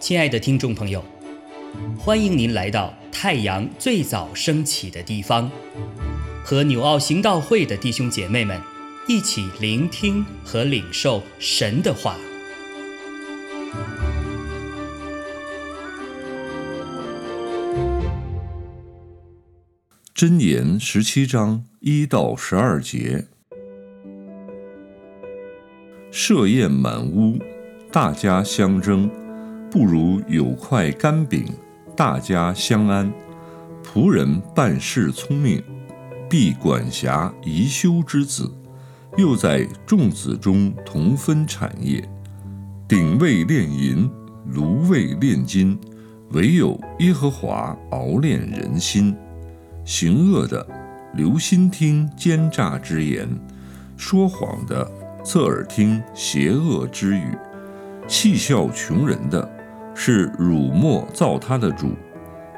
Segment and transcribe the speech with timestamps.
[0.00, 1.04] 亲爱的听众朋友，
[1.96, 5.48] 欢迎您来到太阳最早升起的地方，
[6.42, 8.60] 和纽奥行道会的弟兄姐妹们
[9.06, 12.16] 一起聆听和领受神的话。
[20.12, 23.28] 箴言十七章一到十二节：
[26.10, 27.38] 设宴满屋，
[27.92, 29.08] 大家相争，
[29.70, 31.44] 不如有块干饼，
[31.96, 33.12] 大家相安。
[33.84, 35.62] 仆人办事聪明，
[36.28, 38.52] 必管辖宜修之子，
[39.16, 42.02] 又在众子中同分产业。
[42.88, 44.10] 鼎位炼银，
[44.52, 45.78] 炉位炼金，
[46.32, 49.16] 唯有耶和华熬炼人心。
[49.84, 50.66] 行恶的
[51.14, 53.28] 留心听奸诈之言，
[53.96, 54.88] 说谎的
[55.22, 57.36] 侧耳听邪恶之语，
[58.08, 59.48] 戏笑穷人的
[59.94, 61.94] 是辱没造他的主，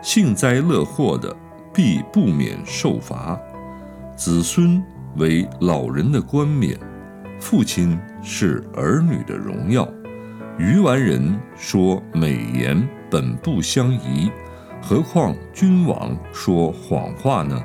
[0.00, 1.34] 幸灾乐祸的
[1.74, 3.38] 必不免受罚。
[4.16, 4.82] 子孙
[5.16, 6.78] 为老人的冠冕，
[7.40, 9.88] 父亲是儿女的荣耀。
[10.58, 14.30] 愚顽人说美言本不相宜。
[14.80, 17.60] 何况君王说谎话呢？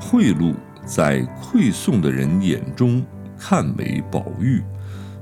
[0.00, 3.04] 贿赂在馈送的人眼中
[3.38, 4.62] 看为宝玉，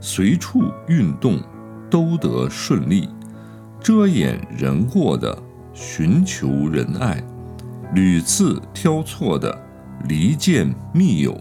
[0.01, 1.41] 随处运动
[1.91, 3.09] 都得顺利。
[3.81, 5.37] 遮掩人过的
[5.75, 7.23] 寻求仁爱，
[7.95, 9.57] 屡次挑错的
[10.09, 11.39] 离间密友。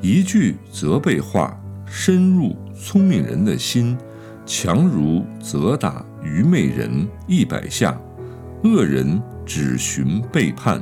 [0.00, 3.96] 一句责备话深入聪明人的心，
[4.46, 7.98] 强如责打愚昧人一百下。
[8.64, 10.80] 恶人只寻背叛，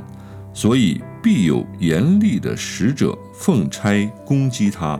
[0.53, 4.99] 所以必有严厉的使者奉差攻击他。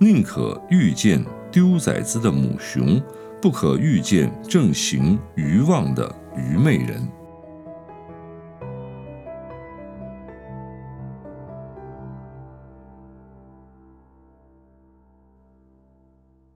[0.00, 3.02] 宁可遇见丢崽子的母熊，
[3.42, 7.02] 不可遇见正行愚妄的愚昧人。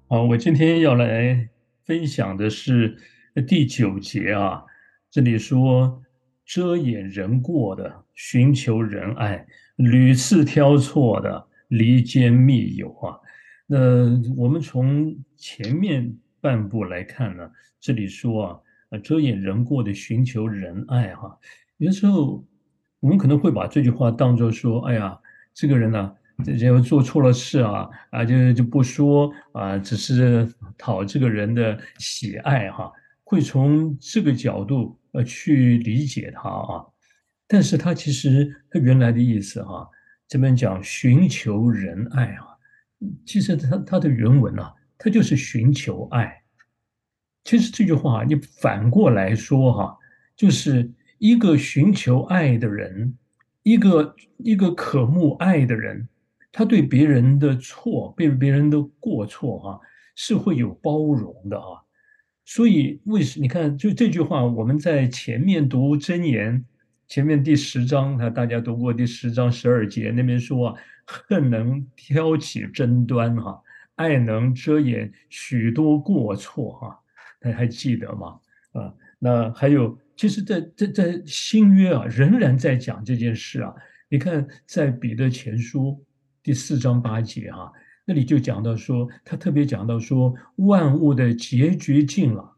[0.07, 1.49] 好，我今天要来
[1.85, 2.97] 分享的是
[3.49, 4.63] 第九节啊。
[5.11, 6.01] 这里说
[6.47, 9.45] 遮掩人过的，寻求仁爱，
[9.75, 13.19] 屡次挑错的，离间密友啊。
[13.73, 13.79] 那
[14.37, 17.51] 我们从前面半部来看呢，
[17.81, 21.39] 这里说啊，遮掩人过的，寻求仁爱哈。
[21.79, 22.45] 有的时候
[23.01, 25.19] 我们可能会把这句话当作说，哎呀，
[25.55, 30.47] 这个人呢，这就做错了事啊，啊，就就不说啊，只是
[30.77, 32.93] 讨这个人的喜爱哈，
[33.25, 34.99] 会从这个角度。
[35.13, 36.87] 呃，去理解他啊，
[37.47, 39.87] 但是他其实他原来的意思哈，
[40.27, 42.52] 这边讲寻求仁爱啊，
[43.25, 46.43] 其实它它的原文啊，它就是寻求爱。
[47.45, 49.99] 其实这句话你反过来说哈，
[50.37, 53.17] 就是一个寻求爱的人，
[53.63, 56.09] 一个一个渴慕爱的人，
[56.53, 59.81] 他对别人的错，对别人的过错哈，
[60.15, 61.83] 是会有包容的啊。
[62.45, 66.65] 所以，为什你看，就这句话，我们在前面读真言，
[67.07, 70.75] 前面第十章，哈，大家读过第十章十二节，那边说啊，
[71.05, 73.63] 恨能挑起争端，哈，
[73.97, 77.01] 爱能遮掩许多过错，哈，
[77.41, 78.39] 大家还记得吗？
[78.73, 83.75] 啊，那还有，其实，在在在新约啊，仍然在讲这件事啊。
[84.09, 86.05] 你看，在彼得前书
[86.43, 87.73] 第四章八节，哈。
[88.05, 92.52] 那里就讲到说，他特别讲到说，万物的结局尽了，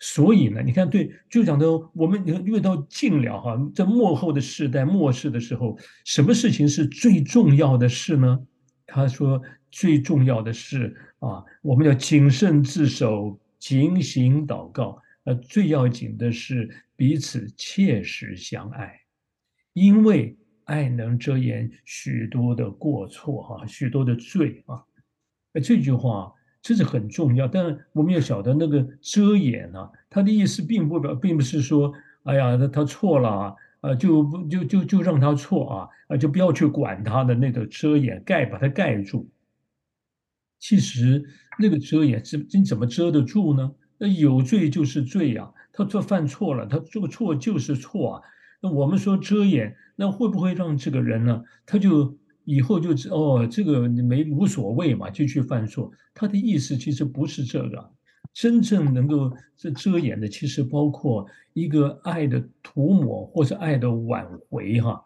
[0.00, 8.40] 所以呢，你看，对，就讲到我们越到近了哈，在末后的世代末世的时候，什么事情是最重要的事呢？
[8.86, 9.40] 他说，
[9.70, 19.00] 最重要的是啊，我们要谨慎自守，警醒祷告，呃，最要紧的是彼此切实相爱，
[19.74, 20.36] 因为。
[20.64, 24.78] 爱能遮掩许多的过错，哈，许多的罪啊。
[25.52, 26.32] 那这句话
[26.62, 31.92] 这是很重要，但我们要晓得那个遮掩呢，它的意思并不表，并不是说，
[32.24, 39.30] 哎呀，他他错了啊，就不就就就让他错啊，啊，就不要去管他的那个遮掩盖，把它盖住。
[40.58, 41.24] 其实
[41.58, 43.72] 那个遮掩是你怎么遮得住呢？
[43.98, 48.22] 那有罪就是罪呀，他做犯错了，他做错就是错啊。
[48.62, 49.76] 那我们说遮掩。
[49.96, 51.42] 那会不会让这个人呢？
[51.66, 52.16] 他就
[52.52, 55.88] 以后就知哦，这个没无所谓嘛，就去犯错。
[56.12, 57.90] 他的意思其实不是这个，
[58.34, 65.00] 真正能够这遮掩的，其实包括一个爱的涂抹或者爱的挽回哈。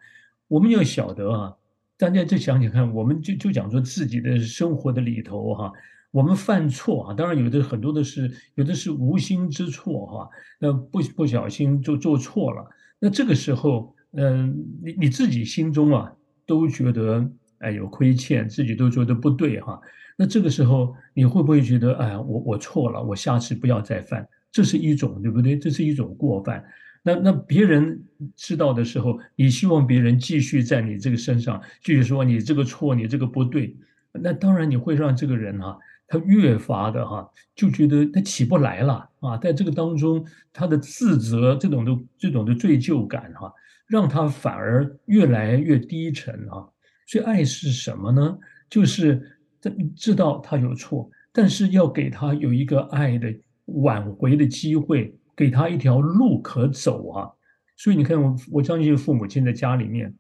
[0.48, 1.54] 我们要晓得啊，
[1.98, 5.70] 大家再想想看，我们就就讲说自己的生活的里头哈，
[6.12, 12.66] 我们犯错啊，当然有的很多的是有的是无心之错哈，那不不小心就做错了，
[12.98, 16.10] 那这个时候，嗯，你你自己心中啊
[16.46, 19.80] 都觉得哎有亏欠，自己都觉得不对哈，
[20.16, 24.26] 那这个时候你会不会觉得哎我我错了，我下次不要再犯？
[24.52, 25.58] 这是一种对不对？
[25.58, 26.64] 这是一种过犯。
[27.02, 28.02] 那那别人
[28.34, 33.76] 知道的时候，你希望别人继续在你这个身上继续说你这个错，你这个不对，
[34.12, 43.52] 那当然你会让这个人啊，他越发的哈就觉得他起不来了啊，在这个当中他的自责这种的这种的罪疚感哈，
[43.86, 46.68] 让他反而越来越低沉啊。
[47.06, 48.38] 所以爱是什么呢？
[48.68, 53.34] 就是他知道他有错，但是要给他有一个爱的
[53.66, 55.14] 挽回的机会。
[55.36, 57.28] 给他一条路可走啊，
[57.76, 60.14] 所以你看，我我相信父母亲在家里面，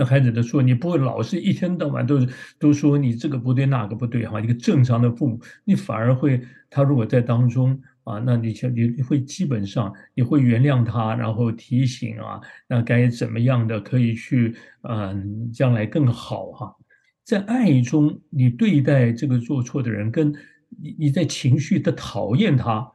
[0.00, 2.26] 那孩子的说，你不会老是一天到晚都
[2.58, 4.40] 都说你这个不对那个不对哈。
[4.40, 14.56] 一个正常的父母，你反而会，他如果在当中啊，那你你你会基本上你会原谅他，然后提醒啊，那该怎么样的可以去
[14.88, 16.74] 嗯，将来更好哈。
[17.22, 20.32] 在爱中，你对待这个做错的人，跟
[20.80, 22.90] 你你在情绪的讨厌他。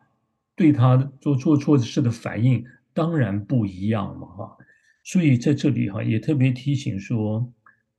[0.57, 2.63] 对他做做错事的反应
[2.93, 4.57] 当然不一样嘛，哈，
[5.05, 7.49] 所以在这里哈也特别提醒说，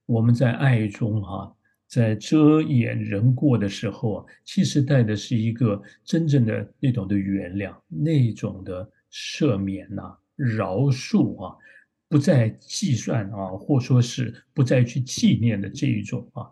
[0.05, 1.50] 我们在爱中哈，
[1.88, 11.56] 在遮掩人过的时候啊，其实带的是一个真正的那种的原谅，那种的赦免呐、饶恕啊，
[12.08, 16.44] 不再计算啊，或说是不再去纪念的这一种啊。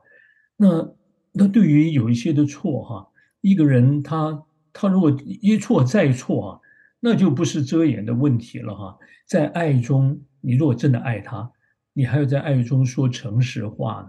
[0.56, 0.94] 那
[1.32, 3.08] 那对于有一些的错哈，
[3.42, 4.42] 一个人他。
[4.76, 6.60] 他如果一错再错啊，
[6.98, 8.98] 那就不是遮掩的问题了哈。
[9.24, 11.50] 在爱中，你如果真的爱他，
[11.92, 14.02] 你还要在爱中说诚实话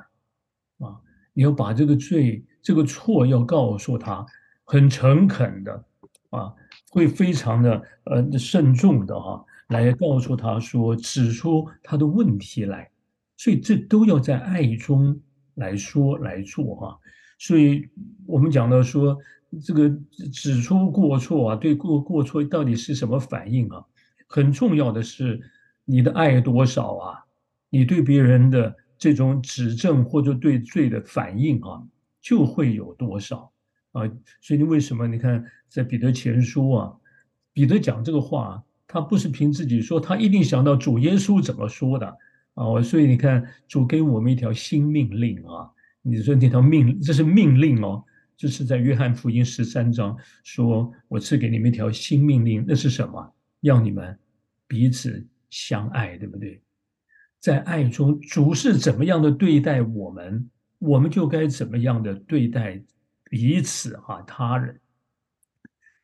[0.80, 1.00] 呢，啊，
[1.34, 4.26] 你要把这个罪、这个错要告诉他，
[4.64, 5.86] 很诚恳的
[6.30, 6.54] 啊，
[6.90, 12.90] 会非常的呃慎重的哈，来告诉他说，指出他的问题来。
[13.38, 15.20] 所以这都要在爱中
[15.56, 17.00] 来说来做哈。
[17.40, 17.90] 所以
[18.26, 19.18] 我们讲到说。
[19.64, 19.90] 这个
[20.34, 23.82] 指出过错啊，对过过错到底是什么反应啊？
[24.28, 25.40] 很重要的是
[25.86, 27.26] 你的爱多少啊？
[27.70, 31.82] 你对别人的这种指正或者对罪的反应啊，
[32.22, 33.52] 就会有多少
[33.92, 34.02] 啊？
[34.42, 36.94] 所以你为什么你看在彼得前书啊，
[37.54, 42.08] 彼得讲这个话，他不是凭自己说，他一定想到主耶稣怎么说的
[42.56, 42.82] 啊？
[42.82, 45.70] 所以你看主给我们一条新命令啊，
[46.02, 48.04] 你说那条命这是命令哦。
[48.38, 53.34] 就是在约翰福音十三章说：“我赐给你们一条新命令，那是什么？
[53.62, 54.20] 要你们
[54.68, 56.62] 彼此相爱，对不对？
[57.40, 60.50] 在爱中，主是怎么样的对待我们，
[60.80, 62.82] 我们就该怎么样的对待
[63.30, 64.80] 彼此啊，他人。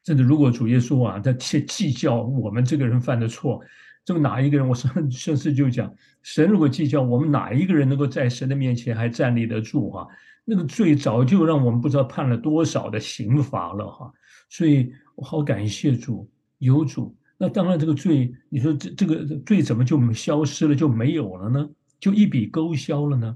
[0.04, 3.62] 甚至，如果主耶稣啊，在计计较我们这个人犯的错，
[4.04, 4.68] 这个哪一个人？
[4.68, 5.94] 我上上次就讲，
[6.24, 10.08] 神如果计较我们哪一个人能够在神的面前还站立得住哈？”
[10.44, 14.12] 那个罪早就让我们不知道判了多少的刑罚了哈，
[14.50, 16.28] 所以我好感谢主
[16.58, 17.16] 有主。
[17.42, 21.68] 那当然这个罪，你说这这个罪怎么就消失了就没有了呢？
[22.00, 23.36] 就一笔勾销了呢？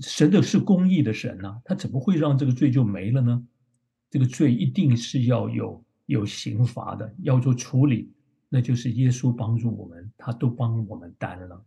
[0.00, 3.40] 神的是公义的神呐，他怎么会让这个罪就没了呢？
[4.10, 8.10] 这个罪一定是要有有刑罚的，要做处理，
[8.48, 11.64] 那就是耶稣帮助我们，他都帮我们担了，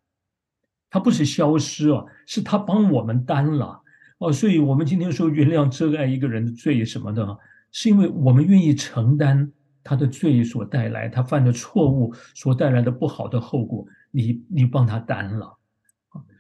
[0.90, 3.82] 他不是消失啊，是他帮我们担了。
[4.18, 7.40] 哦，所以我们今天说原谅遮盖一个人的罪什么的，
[7.72, 9.54] 是因为我们愿意承担
[9.86, 15.58] 他的罪所带来他犯的错误所带来的不好的后果，你你帮他担了，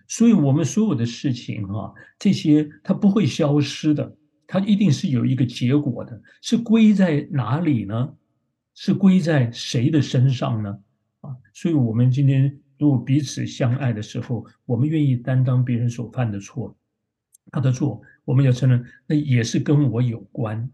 [0.07, 8.15] 所以我们所有的事情哈，这些它不会消失的，它一定是有一个结果的，是归在哪里呢？
[8.73, 10.79] 是归在谁的身上呢？
[11.21, 16.75] 啊，所以我们今天如果彼此相爱的时候，我们愿意担当别人所犯的错。
[17.51, 20.67] 他的错，我们要承认，那也是跟我有关，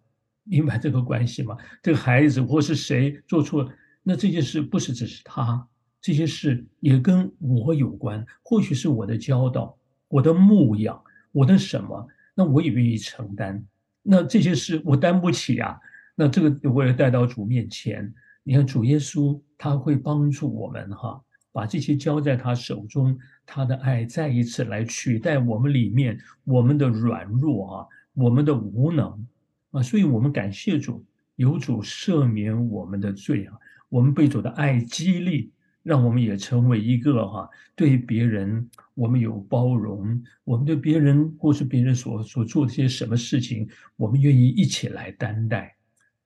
[0.44, 1.58] 明白这个关系吗？
[1.82, 3.70] 这个孩子或是谁做错，
[4.04, 5.68] 那这件事不是只是他，
[6.02, 8.26] 这些事也跟我有关。
[8.44, 13.64] 或许是我的教导，我的牧养，我的什么，那我也愿意承担。
[14.02, 15.80] 那这些事我担不起啊，
[16.16, 18.14] 那这个我也带到主面前。
[18.44, 21.22] 你看主耶稣他会帮助我们哈。
[21.54, 29.28] 把这些交在他手中，他的爱再一次来取代我们里面我们的软弱啊，我们的无能
[29.72, 31.04] 啊，所以我们感谢主，
[31.36, 33.54] 有主赦免我们的罪啊，
[33.90, 35.52] 我们被主的爱激励，
[35.82, 45.76] 让我们也成为一个哈，对别人我们有包容，我们对别人或是别人所所做的些什么事情，我们愿意一起来担待。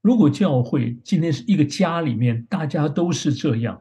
[0.01, 3.79] 如果教会今天是一个家里面，大家都是这样，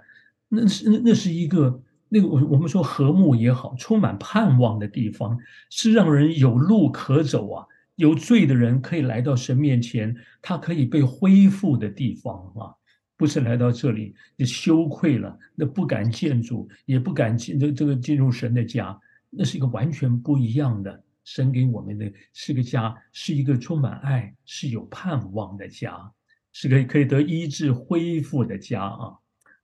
[0.49, 5.39] 那是那那是一个那个我我们说和睦也好，充满盼望的地方，
[5.71, 7.67] 是让人有路可走啊。
[7.97, 12.75] 有罪的人可以来到神面前，他可以被恢复的地方啊，
[13.17, 18.99] 不是来到这里你羞愧了，那不敢见主，也不敢进这这个进入神的家，
[19.31, 21.05] 那是一个完全不一样的。
[21.25, 26.13] 神给我们的是个家，是一个充满爱、是有盼望的家，
[26.53, 29.15] 是个可以得医治恢复的家啊。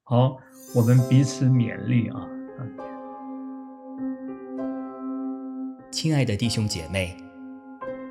[0.05, 0.37] 好，
[0.75, 2.27] 我们彼此勉励啊。
[5.91, 7.30] 亲爱的弟兄姐妹。